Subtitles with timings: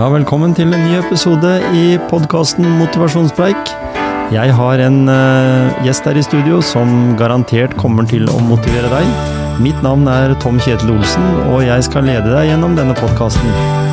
[0.00, 3.68] Ja, velkommen til en ny episode i podkasten Motivasjonspreik.
[4.32, 9.28] Jeg har en uh, gjest her i studio som garantert kommer til å motivere deg.
[9.60, 13.89] Mitt navn er Tom Kjetil Olsen, og jeg skal lede deg gjennom denne podkasten.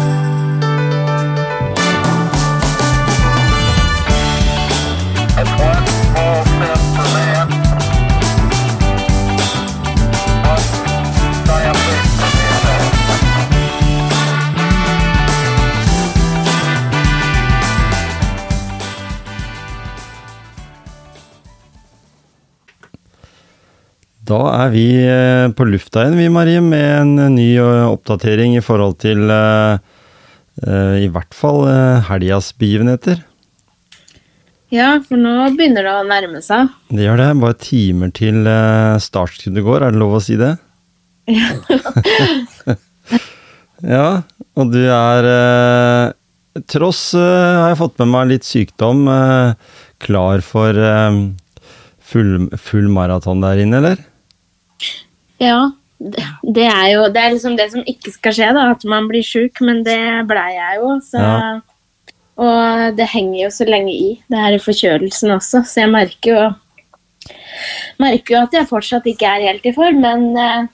[24.28, 28.58] Da er vi eh, på lufta igjen, vi Marie, med en eh, ny eh, oppdatering
[28.58, 29.24] i forhold til
[30.58, 31.68] i hvert fall
[32.08, 33.20] helgas begivenheter.
[34.74, 36.72] Ja, for nå begynner det å nærme seg.
[36.90, 37.28] Det gjør det.
[37.44, 38.50] Bare timer til
[39.06, 40.50] startskuddet går, er det lov å si det?
[41.30, 41.52] Ja.
[44.00, 44.10] ja,
[44.58, 45.30] og du er
[46.74, 49.06] Tross har jeg fått med meg litt sykdom,
[50.02, 50.82] klar for
[52.02, 54.08] full, full maraton der inne, eller?
[55.44, 55.60] Ja.
[55.98, 59.26] Det er jo det er liksom det som ikke skal skje, da, at man blir
[59.26, 59.98] sjuk, men det
[60.30, 60.94] blei jeg jo.
[61.02, 62.14] Så, ja.
[62.38, 66.34] Og det henger jo så lenge i, det her i forkjølelsen også, så jeg merker
[66.36, 66.48] jo
[68.02, 70.70] merker jo at jeg fortsatt ikke er helt i form, men eh,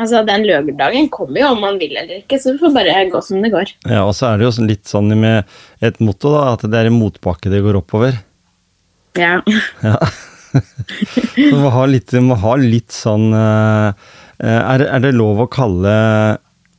[0.00, 3.22] altså, den lørdagen kommer jo om man vil eller ikke, så det får bare gå
[3.24, 3.74] som det går.
[3.86, 6.90] Ja, og så er det jo litt sånn med et motto, da, at det er
[6.90, 8.18] i motbakke det går oppover.
[9.18, 9.38] Ja.
[9.84, 9.98] ja.
[11.36, 13.90] du må ha litt, må ha litt sånn uh,
[14.38, 15.94] er, er, det lov å kalle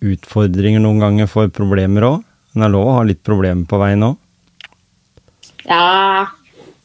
[0.06, 2.24] utfordringer noen ganger for problemer òg?
[2.54, 4.18] Men det er lov å ha litt problemer på veien òg?
[5.66, 6.28] Ja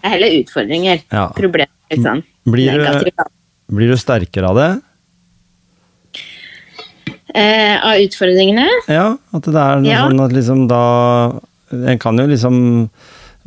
[0.01, 1.03] Det er heller utfordringer.
[1.13, 1.27] Ja.
[1.37, 3.11] Problemer, litt sånn blir du,
[3.71, 4.71] blir du sterkere av det?
[7.35, 8.67] Eh, av utfordringene?
[8.91, 10.03] Ja, at det er noe ja.
[10.09, 10.85] sånn at liksom da
[11.71, 12.57] En kan jo liksom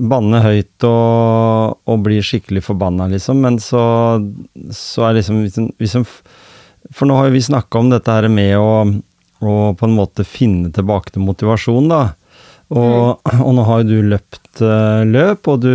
[0.09, 3.41] banne høyt og, og blir skikkelig forbanna, liksom.
[3.43, 3.83] Men så,
[4.75, 5.43] så er liksom
[5.79, 6.07] hvis en,
[6.91, 8.83] For nå har jo vi snakka om dette her med å,
[9.43, 12.03] å, på en måte finne tilbake til motivasjon, da.
[12.73, 13.41] Og, mm.
[13.45, 15.73] og nå har jo du løpt uh, løp, og du,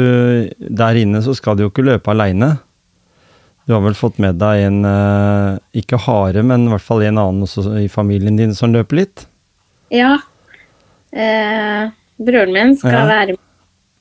[0.58, 2.56] der inne så skal du jo ikke løpe aleine.
[3.68, 7.20] Du har vel fått med deg en, uh, ikke hare, men i hvert fall en
[7.20, 9.26] annen også i familien din som løper litt?
[9.92, 10.16] Ja.
[11.08, 11.88] Eh,
[12.20, 13.04] broren min skal ja.
[13.08, 13.47] være med Eh,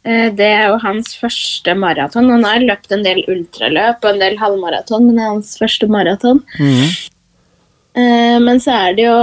[0.08, 2.30] det er jo hans første maraton.
[2.32, 5.90] Han har løpt en del ultraløp og en del halvmaraton, men det er hans første
[5.92, 6.40] maraton.
[6.62, 6.86] Mm.
[8.46, 9.18] Men så er det jo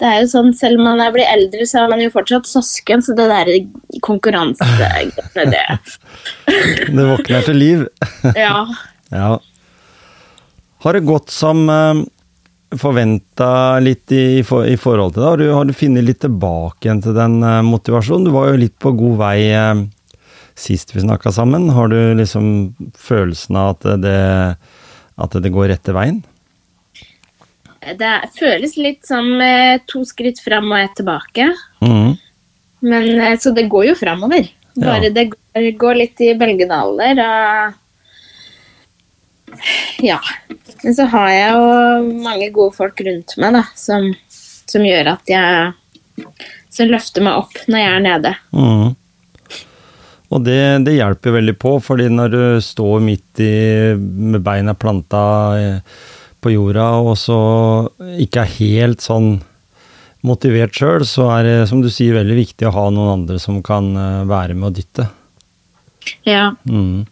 [0.00, 2.48] det er jo sånn, Selv om man er blitt eldre, så er man jo fortsatt
[2.50, 3.52] søsken, så det der
[4.04, 5.64] konkurransegreiene, det
[6.96, 7.86] Det våkner til liv.
[8.44, 8.64] ja.
[9.14, 9.30] ja.
[10.84, 12.02] Har det gått som eh,
[12.76, 15.28] forventa litt i, for, i, forhold til det?
[15.30, 18.28] Har du, har du funnet litt tilbake igjen til den motivasjonen?
[18.28, 19.38] Du var jo litt på god vei
[20.54, 21.68] sist vi snakka sammen?
[21.74, 24.56] Har du liksom følelsen av at det,
[25.16, 26.22] at det går rette veien?
[27.84, 31.50] Det føles litt som eh, to skritt fram og ett tilbake.
[31.84, 32.14] Mm.
[32.84, 34.48] Men, eh, så det går jo framover.
[34.74, 35.10] Bare ja.
[35.10, 37.20] det går, går, litt i bølgedaler.
[37.20, 37.74] Og
[40.02, 40.20] ja.
[40.82, 41.64] Men så har jeg jo
[42.24, 45.72] mange gode folk rundt meg da, som, som gjør at jeg
[46.74, 48.34] Som løfter meg opp når jeg er nede.
[48.50, 48.94] Mm.
[50.32, 53.54] Og det, det, hjelper veldig på, fordi når du står midt i
[53.94, 55.24] med beina planta
[56.44, 57.40] på jorda, og så
[58.20, 59.36] ikke er helt sånn
[60.24, 63.60] motivert sjøl, så er det, som du sier, veldig viktig å ha noen andre som
[63.64, 65.08] kan eh, være med å dytte.
[66.24, 66.52] Ja.
[66.64, 67.04] Mm.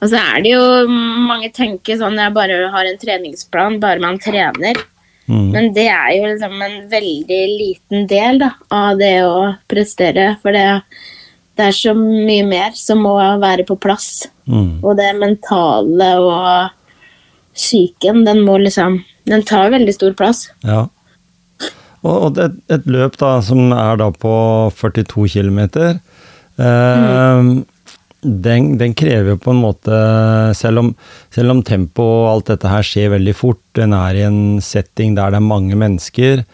[0.00, 4.20] Og så er det jo Mange tenker sånn jeg bare har en treningsplan, bare man
[4.20, 4.80] trener.
[5.24, 5.48] Mm.
[5.54, 10.34] Men det er jo liksom en veldig liten del da, av det å prestere.
[10.42, 10.82] For det,
[11.54, 14.26] det er så mye mer som må være på plass.
[14.50, 14.82] Mm.
[14.82, 16.72] Og det mentale og
[17.54, 20.50] psyken, den må liksom Den tar veldig stor plass.
[20.68, 20.82] Ja.
[22.04, 24.32] Og et, et løp da, som er da på
[24.76, 27.54] 42 km, eh, mm.
[28.24, 29.96] Den, den, krever jo på en måte
[30.56, 30.90] selv om,
[31.34, 35.14] selv om tempo og alt dette her skjer veldig fort, den er i en setting
[35.18, 36.44] der det er mange mennesker,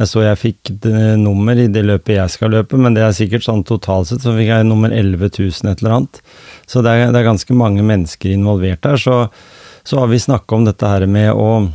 [0.00, 0.72] jeg så jeg fikk
[1.20, 4.32] nummer i det løpet jeg skal løpe, men det er sikkert sånn totalt sett så
[4.36, 6.20] fikk jeg nummer 11 000 et eller annet.
[6.66, 8.96] Så det er, det er ganske mange mennesker involvert der.
[9.00, 9.26] Så,
[9.84, 11.68] så har vi snakka om dette her med å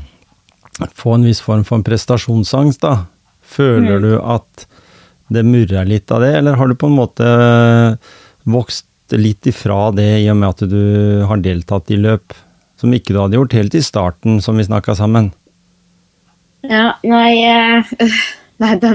[0.97, 3.05] få en viss form for en prestasjonsangst, da.
[3.45, 4.07] Føler mm.
[4.07, 4.65] du at
[5.35, 7.29] det murrer litt av det, eller har du på en måte
[8.49, 12.33] vokst litt ifra det i og med at du har deltatt i løp
[12.79, 15.31] som ikke du hadde gjort helt i starten, som vi snakka sammen?
[16.65, 17.95] Ja, nei uh,
[18.55, 18.93] Nei, den,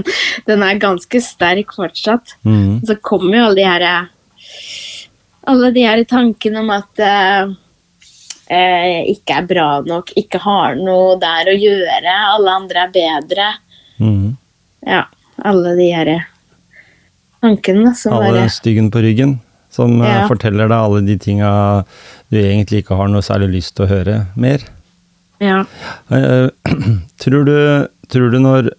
[0.48, 2.32] den er ganske sterk fortsatt.
[2.48, 2.80] Mm.
[2.88, 4.06] Så kommer jo alle de her
[5.52, 7.52] Alle de her tankene om at uh,
[8.48, 13.48] eh, ikke er bra nok, ikke har noe der å gjøre, alle andre er bedre.
[14.00, 14.36] Mm.
[14.86, 15.04] Ja,
[15.44, 16.12] alle de her
[17.40, 19.38] tankene som Alle bare styggen på ryggen,
[19.70, 20.26] som eh, Ja.
[20.30, 21.50] forteller deg alle de tinga
[22.30, 24.64] du egentlig ikke har noe særlig lyst til å høre mer.
[25.42, 25.62] Ja.
[26.10, 26.48] Eh,
[27.22, 27.54] tror du,
[28.10, 28.70] tror du når,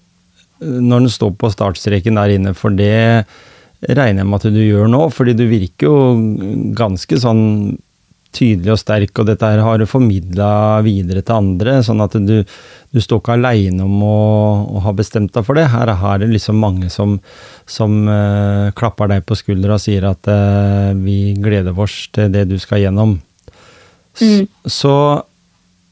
[0.62, 3.26] når den står på startstreken der inne, for det
[3.90, 5.96] regner jeg med at du gjør nå, fordi du virker jo
[6.78, 7.42] ganske sånn
[8.36, 12.38] tydelig og sterk, og dette her har du formidla videre til andre, sånn at du,
[12.44, 14.20] du står ikke aleine om å,
[14.78, 15.68] å ha bestemt deg for det.
[15.74, 17.18] Her, er det liksom mange som,
[17.70, 22.48] som uh, klapper deg på skuldra og sier at uh, vi gleder oss til det
[22.52, 23.18] du skal gjennom.
[24.22, 24.48] Mm.
[24.68, 24.96] Så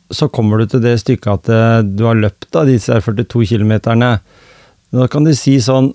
[0.10, 4.16] så kommer du til det stykket at uh, du har løpt da, disse 42 kilometerne.
[4.90, 5.92] Da kan du si sånn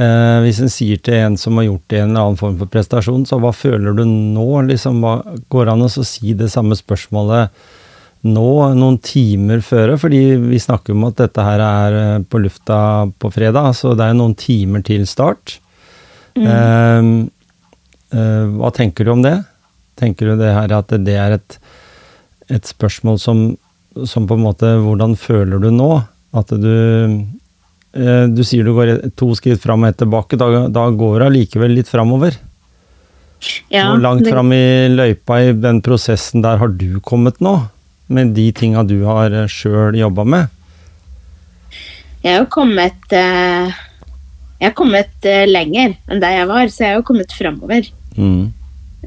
[0.00, 3.26] eh, Hvis en sier til en som har gjort en eller annen form for prestasjon,
[3.28, 4.48] så hva føler du nå?
[4.70, 5.18] Liksom, hva,
[5.52, 7.62] går det an å si det samme spørsmålet
[8.26, 9.96] nå, noen timer før?
[10.00, 12.80] Fordi vi snakker om at dette her er eh, på lufta
[13.20, 15.58] på fredag, så det er noen timer til start.
[16.40, 17.12] Eh,
[18.16, 19.36] eh, hva tenker du om det?
[20.00, 21.60] Tenker du det her at det er et
[22.50, 23.42] et spørsmål som,
[24.06, 25.90] som på en måte Hvordan føler du nå?
[26.36, 26.74] At du
[27.92, 30.36] Du sier du går to skritt fram og ett tilbake.
[30.38, 32.36] Da, da går det allikevel litt framover.
[33.68, 37.56] ja Hvor langt det- fram i løypa i den prosessen der har du kommet nå?
[38.08, 40.48] Med de tinga du har sjøl jobba med?
[42.22, 43.70] Jeg har jo kommet eh,
[44.60, 47.86] Jeg har kommet eh, lenger enn der jeg var, så jeg har jo kommet framover.
[48.16, 48.52] Mm.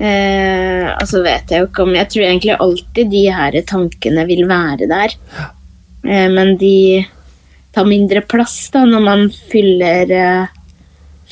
[0.02, 4.24] Eh, og så vet jeg jo ikke om Jeg tror egentlig alltid de her tankene
[4.28, 5.14] vil være der.
[6.10, 7.06] Eh, men de
[7.74, 10.60] tar mindre plass da når man fyller eh,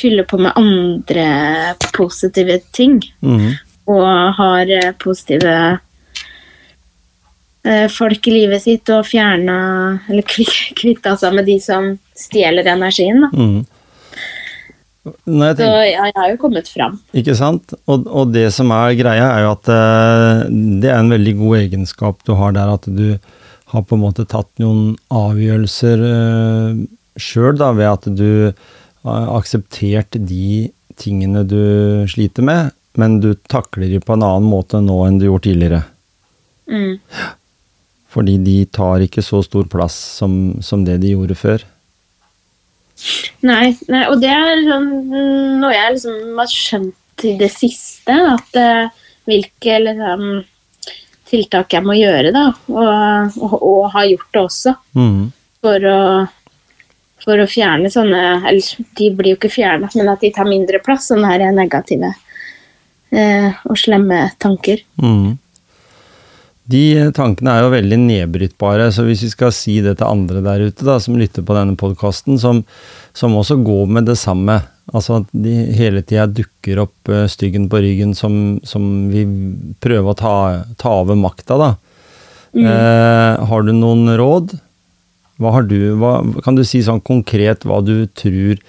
[0.01, 2.95] Fyller på med andre positive ting.
[3.21, 3.51] Mm.
[3.91, 4.05] Og
[4.38, 5.51] har eh, positive
[7.67, 9.57] eh, folk i livet sitt og fjerna
[10.09, 13.21] Eller kvi- kvitta seg med de som stjeler energien.
[13.27, 13.29] Da.
[13.35, 13.59] Mm.
[15.01, 16.99] Jeg Så ja, jeg har jo kommet fram.
[17.17, 17.73] ikke sant?
[17.89, 19.69] Og, og det som er greia, er jo at
[20.81, 23.17] det er en veldig god egenskap du har der, at du
[23.71, 26.81] har på en måte tatt noen avgjørelser uh,
[27.19, 28.31] sjøl, da, ved at du
[29.06, 30.69] har akseptert de
[31.00, 35.27] tingene du sliter med, men du takler de på en annen måte nå enn du
[35.29, 35.83] gjorde tidligere.
[36.71, 37.00] Mm.
[38.12, 41.63] Fordi de tar ikke så stor plass som, som det de gjorde før.
[43.47, 44.89] Nei, nei, og det er sånn
[45.62, 50.27] noe jeg liksom har skjønt i det siste, at uh, hvilke liksom,
[51.31, 55.22] tiltak jeg må gjøre, da, og, og, og har gjort det også, Mm.
[55.63, 56.00] for å,
[57.24, 60.81] for å fjerne sånne Eller de blir jo ikke fjernet, men at de tar mindre
[60.83, 62.12] plass, sånne her negative
[63.12, 64.83] eh, og slemme tanker.
[65.01, 65.38] Mm.
[66.72, 66.83] De
[67.18, 70.86] tankene er jo veldig nedbrytbare, så hvis vi skal si det til andre der ute
[70.88, 72.62] da, som lytter på denne podkasten, som,
[73.18, 77.69] som også går med det samme, altså at de hele tida dukker opp eh, styggen
[77.71, 79.23] på ryggen som, som vi
[79.83, 80.35] prøver å ta,
[80.81, 81.71] ta over makta, da.
[82.51, 84.57] Eh, har du noen råd?
[85.41, 88.59] Hva har du, hva, kan du si sånn konkret hva du tror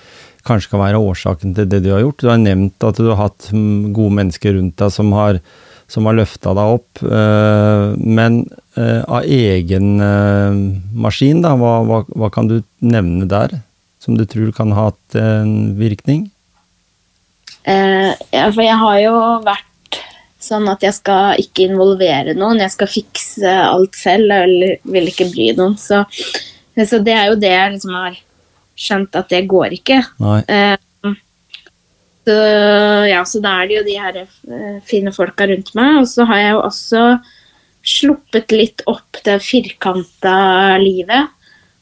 [0.46, 2.22] kanskje kan være årsaken til det du har gjort?
[2.22, 5.42] Du har nevnt at du har hatt mm, gode mennesker rundt deg som har,
[5.90, 7.02] som har løfta deg opp.
[7.02, 8.44] eh, Men
[8.78, 10.62] eh, av egen eh,
[11.04, 13.58] maskin, da, hva, hva, hva kan du nevne der?
[14.02, 16.26] Som du tror kan ha hatt en virkning?
[17.62, 19.14] Eh, ja, for jeg har jo
[19.46, 20.00] vært
[20.42, 25.28] sånn at jeg skal ikke involvere noen, jeg skal fikse alt selv, eller vil ikke
[25.30, 25.76] bry noen.
[25.78, 26.02] Så,
[26.74, 28.18] så det er jo det jeg liksom har
[28.82, 30.00] skjønt at det går ikke.
[30.50, 30.74] Eh,
[32.22, 32.36] så
[33.10, 36.26] ja, så da er det jo de her eh, fine folka rundt meg, og så
[36.26, 37.06] har jeg jo også
[37.82, 40.36] sluppet litt opp det firkanta
[40.82, 41.30] livet.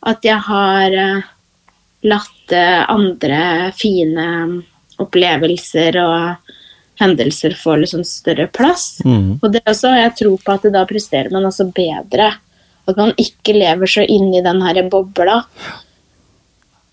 [0.08, 1.28] At jeg har eh,
[2.06, 4.26] latt eh, andre fine
[5.00, 6.54] opplevelser og
[7.00, 9.00] hendelser få liksom større plass.
[9.04, 9.38] Mm.
[9.40, 12.32] Og det også jeg tror på at da presterer man også bedre.
[12.88, 15.40] At man ikke lever så inni den her bobla.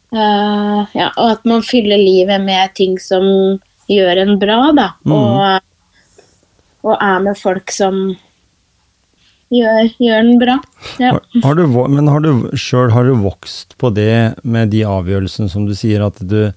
[0.08, 3.26] Uh, ja, og at man fyller livet med ting som
[3.92, 4.88] gjør en bra, da.
[5.04, 5.68] Og,
[6.88, 8.16] og er med folk som
[9.54, 10.58] gjør, gjør den bra.
[11.02, 11.14] Ja.
[11.16, 15.52] Har, har du, men har du sjøl har du vokst på det med de avgjørelsene
[15.52, 16.52] som du sier at du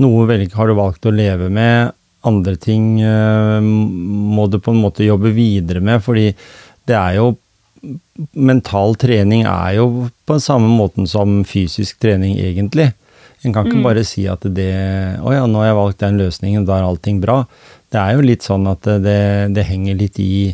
[0.00, 1.92] Noe velg, har du valgt å leve med,
[2.26, 6.30] andre ting eh, må du på en måte jobbe videre med, fordi
[6.88, 7.26] det er jo
[8.38, 12.92] mental trening er jo på samme måten som fysisk trening, egentlig.
[13.42, 13.86] En kan ikke mm.
[13.86, 14.72] bare si at det
[15.18, 17.40] Å ja, nå har jeg valgt den løsningen, da er allting bra.
[17.90, 19.22] Det er jo litt sånn at det,
[19.54, 20.52] det henger litt i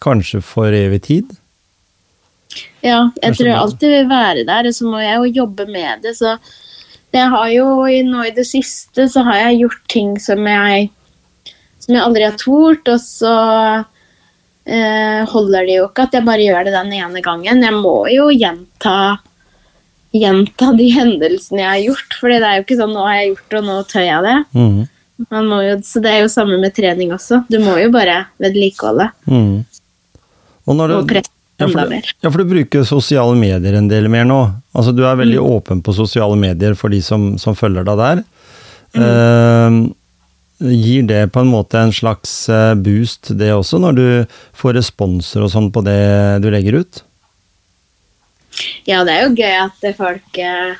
[0.00, 1.36] Kanskje for evig tid?
[2.80, 6.02] Ja, jeg tror jeg alltid vil være der, og så må jeg jo jobbe med
[6.06, 6.16] det.
[6.18, 6.38] Så
[7.12, 7.66] jeg har jo
[8.06, 10.88] nå i det siste så har jeg gjort ting som jeg
[11.80, 13.34] som jeg aldri har tort, og så
[14.68, 17.64] eh, holder det jo ikke at jeg bare gjør det den ene gangen.
[17.64, 18.94] Jeg må jo gjenta,
[20.14, 23.32] gjenta de hendelsene jeg har gjort, for det er jo ikke sånn 'nå har jeg
[23.32, 24.40] gjort det, og nå tør jeg det'.
[24.54, 24.80] Mm.
[25.20, 27.42] Jo, så det er jo samme med trening også.
[27.52, 29.10] Du må jo bare vedlikeholde.
[29.28, 29.66] Mm.
[30.68, 34.40] Og, når du, ja, for, ja, for du bruker sosiale medier en del mer nå.
[34.76, 35.48] Altså, du er veldig mm.
[35.56, 38.22] åpen på sosiale medier for de som, som følger deg der.
[38.96, 39.00] Mm.
[39.00, 39.96] Uh,
[40.60, 44.08] Gir det på en måte en slags eh, boost, det også, når du
[44.60, 46.02] får responser og sånn på det
[46.44, 47.00] du legger ut?
[48.84, 50.74] Ja, det er jo gøy at folk uh,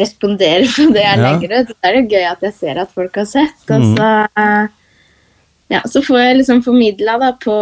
[0.00, 1.26] responderer på det jeg ja.
[1.26, 1.74] legger ut.
[1.74, 3.60] Det er jo gøy at jeg ser at folk har sett.
[3.68, 3.92] Og mm.
[3.98, 4.08] så,
[4.40, 4.77] eh,
[5.68, 7.56] ja, så får jeg liksom formidla da på,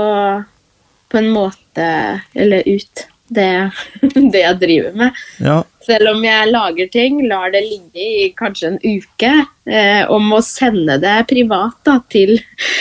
[1.10, 1.86] på en måte
[2.34, 3.70] Eller ut det,
[4.32, 5.20] det jeg driver med.
[5.42, 5.60] Ja.
[5.86, 9.32] Selv om jeg lager ting, lar det ligge i kanskje en uke,
[9.70, 12.36] eh, om å sende det privat da, til,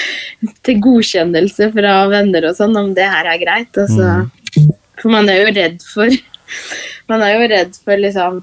[0.65, 3.71] til, godkjennelse fra venner og sånn, om det her er greit.
[3.73, 4.73] Altså, mm.
[5.01, 6.09] For man er jo redd for
[7.09, 8.37] Man er jo redd for liksom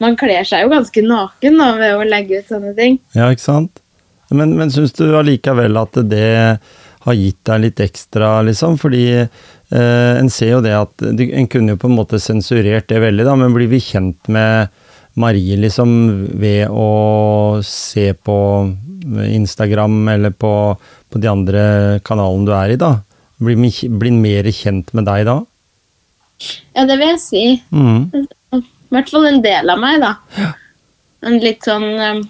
[0.00, 3.00] Man kler seg jo ganske naken da, ved å legge ut sånne ting.
[3.16, 3.82] Ja, ikke sant.
[4.30, 6.58] Men, men syns du allikevel at det
[7.00, 8.76] har gitt deg litt ekstra, liksom?
[8.80, 13.00] Fordi eh, en ser jo det at En kunne jo på en måte sensurert det
[13.00, 14.70] veldig, da, men blir vi kjent med
[15.20, 15.90] Marie liksom
[16.38, 18.38] ved å se på
[19.26, 20.52] Instagram eller på,
[21.10, 21.62] på de andre
[22.06, 22.92] kanalene du er i, da?
[23.40, 23.56] Blir,
[23.96, 25.40] blir mer kjent med deg da?
[26.76, 27.44] Ja, det vil jeg si.
[27.72, 28.28] Mm.
[28.60, 28.60] I
[28.92, 30.52] hvert fall en del av meg, da.
[31.26, 32.22] En litt sånn um...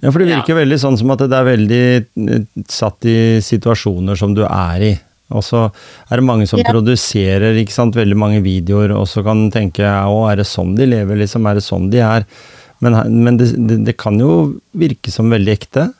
[0.00, 0.60] Ja, for det virker ja.
[0.62, 4.92] veldig sånn som at det er veldig eh, satt i situasjoner som du er i.
[5.30, 5.66] Og så
[6.10, 6.66] er det mange som ja.
[6.72, 10.72] produserer ikke sant, veldig mange videoer, og så kan du tenke å, er det sånn
[10.78, 11.46] de lever, liksom?
[11.46, 12.26] Er det sånn de er?
[12.82, 15.90] Men, men det, det, det, kan jo virke som veldig ekte?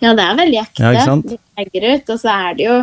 [0.00, 0.92] Ja, det er veldig ekte.
[0.94, 2.78] Ja, de legger ut, og så er det jo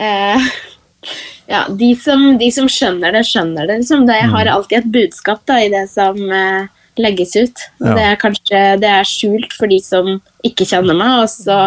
[0.00, 0.48] eh,
[1.52, 4.08] Ja, de som, de som, skjønner det, skjønner det, liksom.
[4.08, 4.54] Det, jeg har mm.
[4.56, 6.66] alltid et budskap da, i det som eh,
[7.02, 7.66] legges ut.
[7.80, 7.96] Ja.
[7.96, 11.58] det er kanskje det er skjult for de som ikke kjenner meg, og så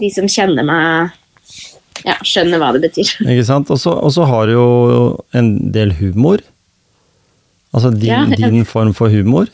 [0.00, 1.18] de som kjenner meg
[2.06, 3.10] ja, skjønner hva det betyr.
[3.32, 3.70] Ikke sant.
[3.70, 4.68] Og så har du jo
[5.36, 6.42] en del humor.
[7.72, 8.48] Altså din, ja, ja.
[8.50, 9.48] din, form for humor.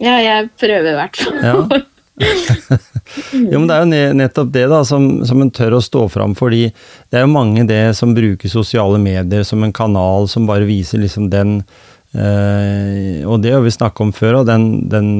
[0.00, 1.40] Ja, jeg prøver i hvert fall.
[1.44, 1.80] Ja.
[3.52, 6.34] jo, men det er jo nettopp det da, som, som en tør å stå fram,
[6.36, 6.66] fordi
[7.12, 11.02] det er jo mange det som bruker sosiale medier som en kanal som bare viser
[11.02, 11.60] liksom den
[12.10, 15.10] Uh, og det har vi snakket om før, og den, den,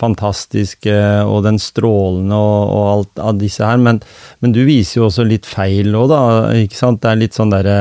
[0.00, 0.94] fantastiske
[1.28, 3.76] og den strålende og, og, alt av disse her.
[3.76, 4.00] Men,
[4.40, 6.22] men, du viser jo også litt feil òg, da.
[6.62, 7.02] ikke sant?
[7.04, 7.78] Det er litt sånn derre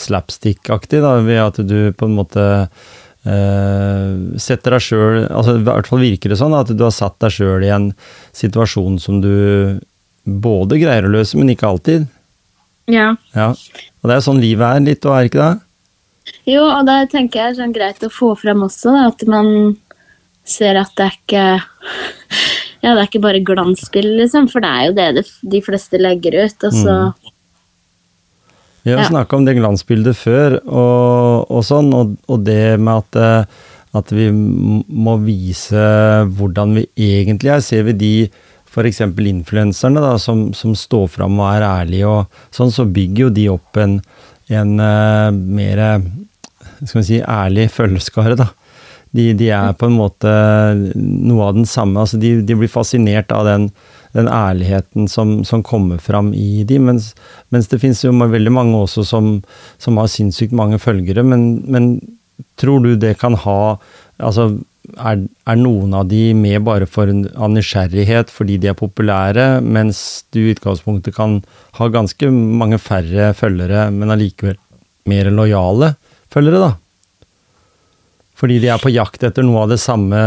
[0.00, 4.10] slapstick-aktig, da, ved at du på en måte uh,
[4.40, 7.36] setter deg sjøl altså I hvert fall virker det sånn at du har satt deg
[7.36, 7.90] sjøl i en
[8.36, 9.34] situasjon som du
[10.24, 12.08] både greier å løse, men ikke alltid.
[12.88, 13.12] Ja.
[13.36, 13.52] ja.
[14.00, 15.63] Og det er sånn livet er litt, og er ikke det?
[16.48, 19.76] Jo, og det tenker jeg er sånn greit å få frem også, da, at man
[20.44, 21.44] ser at det er ikke
[22.84, 25.22] Ja, det er ikke bare glansspill, liksom, for det er jo det
[25.54, 27.30] de fleste legger ut, og så mm.
[28.84, 29.06] Vi har ja.
[29.08, 33.62] snakka om det glansbildet før, og, og sånn, og, og, det med at, eh,
[33.96, 35.86] at vi må vise
[36.36, 37.62] hvordan vi egentlig er.
[37.64, 38.12] Ser vi de
[38.68, 39.00] f.eks.
[39.00, 43.48] influenserne da, som, som står fram og er ærlige, og sånn, så bygger jo de
[43.54, 43.96] opp en,
[44.52, 45.80] en uh, mer
[46.82, 48.36] skal vi si, ærlig følgeskare.
[48.40, 48.50] da.
[49.14, 50.30] De, de, er på en måte
[50.94, 52.00] noe av den samme.
[52.02, 53.68] altså De, de blir fascinert av den,
[54.16, 57.12] den ærligheten som, som, kommer fram i de, mens,
[57.54, 59.36] mens det finnes jo veldig mange også som,
[59.78, 61.22] som har sinnssykt mange følgere.
[61.22, 61.96] Men, men,
[62.58, 63.76] tror du det kan ha
[64.18, 64.48] altså
[64.98, 70.24] er, er, noen av de med bare for av nysgjerrighet fordi de er populære, mens
[70.34, 71.38] du i utgangspunktet kan
[71.78, 74.58] ha ganske mange færre følgere, men allikevel
[75.10, 75.94] mer lojale
[76.32, 76.72] følgere, da?
[78.34, 80.18] Fordi de er på jakt etter noe av det samme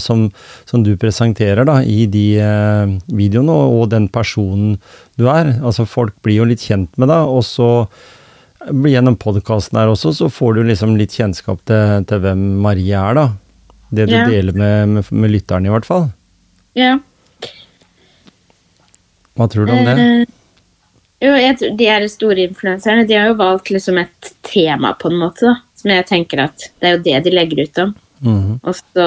[0.00, 0.24] som,
[0.68, 4.78] som du presenterer da, i de eh, videoene, og, og den personen
[5.20, 5.52] du er.
[5.58, 7.68] Altså Folk blir jo litt kjent med deg, og så
[8.60, 13.16] gjennom podkasten her også, så får du liksom litt kjennskap til, til hvem Marie er,
[13.16, 13.28] da.
[13.90, 14.26] Det du ja.
[14.28, 16.08] deler med, med, med lytteren, i hvert fall.
[16.78, 16.96] Ja.
[19.36, 19.96] Hva tror du om det?
[20.00, 20.36] Eh,
[21.20, 25.10] Jo, jeg tror De her store influenserne de har jo valgt liksom et tema, på
[25.10, 27.92] en måte, da, som jeg tenker at det er jo det de legger ut om.
[28.20, 28.54] Mhm.
[28.68, 29.04] Og så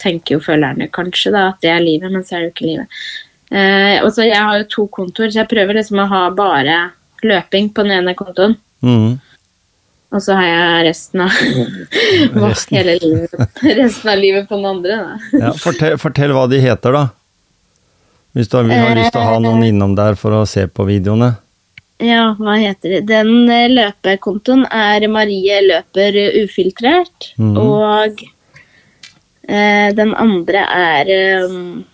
[0.00, 2.70] tenker jo følgerne kanskje da at det er livet, men så er det jo ikke
[2.70, 3.02] livet.
[3.52, 6.90] Eh, og så Jeg har jo to kontoer, så jeg prøver liksom å ha bare
[7.22, 8.56] løping på den ene kontoen.
[8.82, 9.20] Mhm.
[10.12, 11.30] Og så har jeg resten av
[12.44, 12.76] Resten.
[12.76, 13.30] hele livet,
[13.62, 14.96] resten av livet på den andre.
[15.00, 15.38] Da.
[15.46, 17.06] Ja, fortell, fortell hva de heter, da.
[18.32, 20.86] Hvis du har, har lyst til å ha noen innom der for å se på
[20.88, 21.34] videoene.
[22.02, 23.00] Ja, hva heter det?
[23.10, 27.32] Den eh, løpekontoen er Marie løper ufiltrert.
[27.38, 27.52] Mm.
[27.60, 28.24] Og
[29.46, 31.12] eh, den andre er
[31.44, 31.84] um,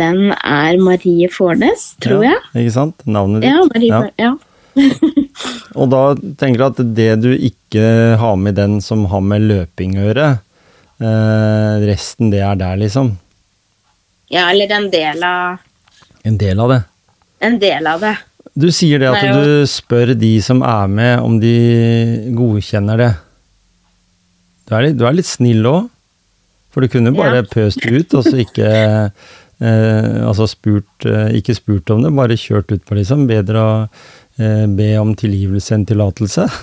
[0.00, 2.64] Den er Marie Fornes, tror ja, jeg.
[2.64, 3.04] Ikke sant?
[3.06, 3.52] Navnet ditt.
[3.52, 4.00] Ja, Marie Ja.
[4.00, 4.18] Fornes.
[4.18, 4.34] Ja.
[5.78, 6.02] Og da
[6.40, 7.84] tenker du at det du ikke
[8.18, 10.26] har med den som har med løping å gjøre,
[10.98, 13.14] eh, resten det er der, liksom?
[14.32, 15.58] Ja, eller en del av
[16.24, 16.80] En del av det.
[17.44, 18.14] En del av det.
[18.54, 19.34] Du sier det at jo.
[19.42, 23.10] du spør de som er med, om de godkjenner det.
[24.64, 25.90] Du er litt, du er litt snill òg,
[26.72, 27.48] for du kunne bare Ja.
[27.50, 28.68] pøst ut, og så ikke
[29.60, 33.26] eh, Altså spurt eh, Ikke spurt om det, bare kjørt ut på, liksom.
[33.28, 33.74] Bedre å
[34.40, 36.48] eh, be om tilgivelse enn tillatelse.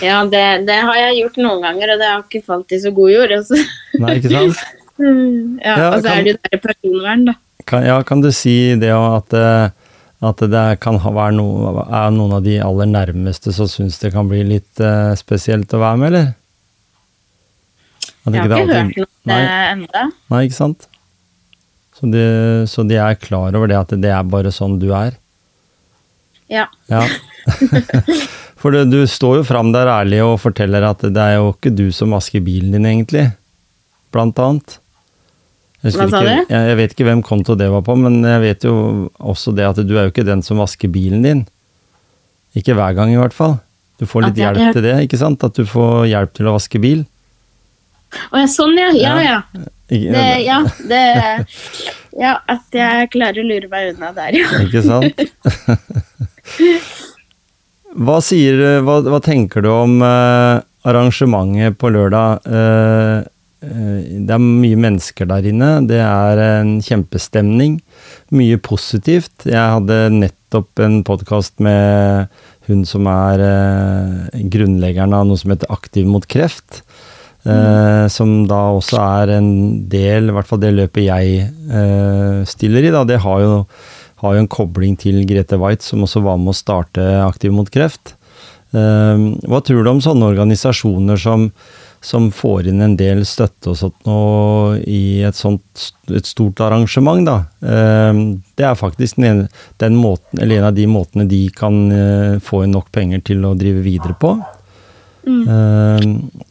[0.00, 2.88] Ja, det, det har jeg gjort noen ganger, og det har ikke falt i så
[2.96, 3.34] god jord.
[3.42, 3.58] Også.
[4.00, 4.62] Nei, ikke sant?
[5.02, 7.34] ja, Ja, og så kan- er det jo der personvern, da.
[7.66, 9.70] Kan, ja, kan du si det at, eh,
[10.22, 14.28] at det kan være noe, er noen av de aller nærmeste som syns det kan
[14.28, 16.34] bli litt uh, spesielt å være med, eller?
[18.26, 19.72] At Jeg har det ikke alltid- hørt noe Nei.
[19.72, 20.02] enda.
[20.30, 20.86] Nei, ikke sant?
[21.98, 22.22] Så de,
[22.66, 25.14] så de er klar over det, at det er bare sånn du er?
[26.50, 26.66] Ja.
[26.90, 27.06] Ja.
[28.62, 31.72] For det, du står jo fram der ærlig og forteller at det er jo ikke
[31.74, 33.32] du som vasker bilen din, egentlig.
[34.14, 34.78] Blant annet.
[35.82, 36.52] Jeg Hva sa ikke, du?
[36.54, 38.74] Jeg, jeg vet ikke hvem konto det var på, men jeg vet jo
[39.18, 41.42] også det at du er jo ikke den som vasker bilen din.
[42.58, 43.56] Ikke hver gang, i hvert fall.
[43.98, 45.42] Du får litt hjelp til det, ikke sant?
[45.46, 47.02] At du får hjelp til å vaske bil.
[48.30, 48.90] Å ja, sånn, ja.
[48.94, 49.38] Ja, Ja.
[49.58, 49.68] ja.
[49.92, 51.00] Det, ja, det
[52.16, 54.48] Ja, at jeg klarer å lure meg unna der, ja.
[54.64, 55.22] Ikke sant?
[58.06, 62.44] hva, sier, hva, hva tenker du om eh, arrangementet på lørdag?
[62.48, 63.28] Eh,
[63.62, 65.70] det er mye mennesker der inne.
[65.86, 67.78] Det er en kjempestemning.
[68.34, 69.46] Mye positivt.
[69.46, 72.32] Jeg hadde nettopp en podkast med
[72.68, 76.82] hun som er eh, grunnleggeren av noe som heter Aktiv mot kreft.
[77.42, 78.06] Mm.
[78.06, 79.48] som da også er en
[79.90, 83.56] del, i hvert fall det løpet jeg eh, stiller i, da, det har jo,
[84.22, 87.66] har jo en kobling til Grete Waitz, som også var med å starte Aktiv mot
[87.66, 88.14] kreft.
[88.70, 91.48] Eh, hva tror du om sånne organisasjoner som,
[92.02, 94.22] som får inn en del støtte og sånt nå
[94.90, 97.36] i et sånt et stort arrangement, da?
[97.62, 98.22] Eh,
[98.58, 99.46] det er faktisk den, ene,
[99.82, 103.46] den måten, eller en av de måtene de kan eh, få inn nok penger til
[103.46, 104.36] å drive videre på.
[105.22, 105.46] Mm.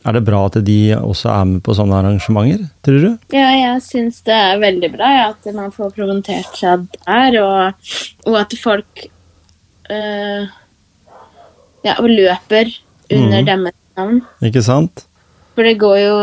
[0.08, 3.10] er det bra at de også er med på sånne arrangementer, tror du?
[3.36, 7.92] Ja, jeg syns det er veldig bra ja, at man får promotert seg der, og,
[8.32, 9.04] og at folk
[9.92, 10.48] øh,
[11.84, 12.72] ja, og løper
[13.12, 13.48] under mm.
[13.52, 14.22] deres navn.
[14.48, 15.06] Ikke sant?
[15.56, 16.16] For det går jo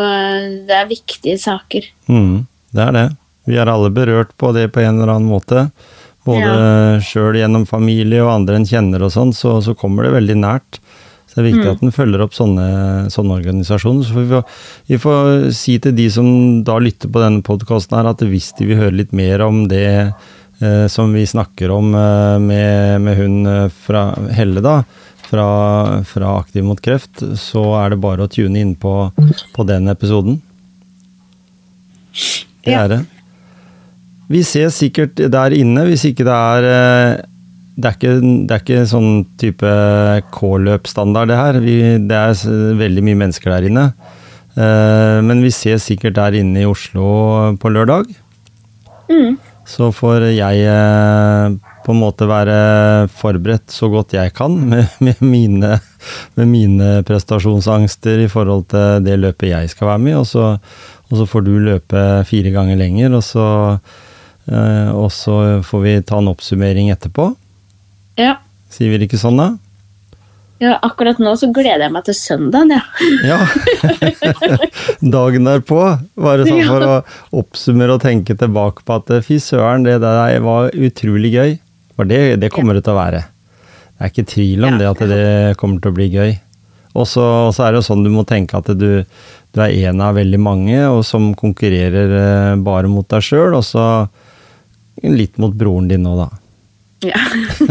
[0.68, 1.88] Det er viktige saker.
[2.08, 3.06] Mm, det er det.
[3.48, 5.70] Vi er alle berørt på det på en eller annen måte.
[6.28, 7.00] Både Ja.
[7.00, 10.80] sjøl gjennom familie og andre en kjenner og sånn, så, så kommer det veldig nært.
[11.28, 12.66] Så det er viktig at en følger opp sånne,
[13.12, 14.04] sånne organisasjoner.
[14.04, 14.44] Så vi, får,
[14.88, 16.28] vi får si til de som
[16.64, 19.84] da lytter på denne podkasten her, at hvis de vil høre litt mer om det
[20.60, 24.82] eh, som vi snakker om eh, med, med hun eh, fra Helle, da,
[25.28, 25.46] fra,
[26.08, 28.94] fra Aktiv mot kreft, så er det bare å tune inn på,
[29.54, 30.40] på den episoden.
[32.64, 33.00] Det er det.
[34.28, 37.20] Vi ses sikkert der inne, hvis ikke det er eh,
[37.78, 39.70] Det er ikke, det er ikke sånn type
[40.34, 41.58] K-løp-standard, det her.
[41.62, 41.76] Vi,
[42.10, 43.84] det er veldig mye mennesker der inne.
[44.58, 48.10] Eh, Men vi ses sikkert der inne i Oslo på lørdag.
[49.08, 49.38] Mm.
[49.68, 51.54] Så får jeg eh,
[51.88, 55.70] på en måte være forberedt så godt jeg kan med, med, mine,
[56.36, 60.18] med mine prestasjonsangster i forhold til det løpet jeg skal være med i.
[60.18, 60.50] Og så,
[61.08, 63.46] og så får du løpe fire ganger lenger, og så,
[64.52, 67.30] eh, og så får vi ta en oppsummering etterpå.
[68.20, 68.34] Ja.
[68.68, 69.54] Sier vi det ikke sånn, da?
[70.58, 72.82] ja, akkurat nå så gleder jeg meg til søndagen, ja.
[73.24, 73.38] Ja.
[75.16, 75.78] Dagen derpå,
[76.18, 76.96] bare sånn for å
[77.40, 81.56] oppsummere og tenke tilbake på at fy søren, det der var utrolig gøy.
[81.98, 83.24] For det, det kommer det til å være.
[83.98, 84.78] Det er ikke tvil om Ja.
[84.78, 86.36] det at det kommer til å bli gøy.
[86.94, 90.14] Og så er det jo sånn du må tenke at du, du er en av
[90.16, 93.84] veldig mange, og som konkurrerer eh, bare mot deg sjøl, og så
[95.02, 96.28] litt mot broren din nå, da.
[97.06, 97.18] ja.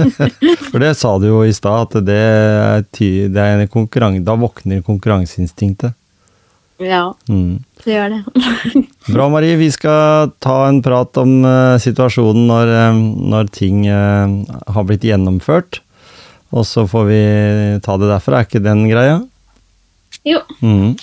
[0.69, 4.23] For det sa du jo i stad, at det er, ty, det er en konkurranse
[4.27, 5.95] Da våkner konkurranseinstinktet.
[6.83, 7.63] Ja, Mm.
[7.83, 8.21] det gjør det.
[9.07, 9.55] Bra, Marie.
[9.55, 12.97] Vi skal ta en prat om uh, situasjonen når, eh,
[13.31, 14.27] når ting uh,
[14.75, 15.79] har blitt gjennomført.
[16.51, 17.21] Og så får vi
[17.85, 18.41] ta det derfra.
[18.41, 19.21] Er ikke den greia?
[20.27, 20.97] Jo, Mm.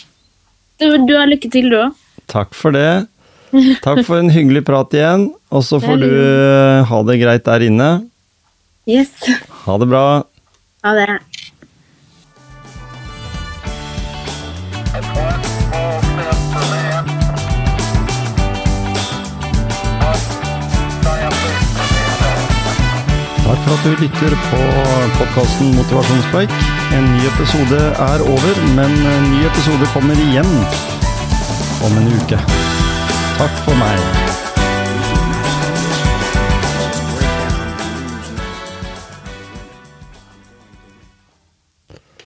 [0.81, 1.97] du, du har lykke til, du òg.
[2.29, 3.07] Takk for det.
[3.87, 5.31] Takk for en hyggelig prat igjen.
[5.55, 7.91] Og så får du uh, ha det greit der inne.
[8.85, 9.15] Yes.
[9.65, 10.05] Ha det bra.
[10.85, 11.09] Ha det.
[23.65, 24.61] For at du lytter på
[25.19, 26.51] podkasten Motivasjonspreik.
[26.97, 30.53] En ny episode er over, men en ny episode kommer igjen
[31.87, 32.39] om en uke.
[33.39, 34.24] Takk for meg.